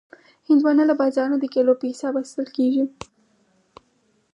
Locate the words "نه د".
1.33-1.45